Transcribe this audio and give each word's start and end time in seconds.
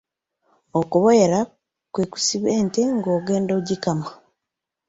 Okuboyera 0.79 1.39
kwe 1.93 2.03
kusiba 2.11 2.49
ente 2.59 2.81
ng'ogenda 2.95 3.51
okugikama 3.55 4.07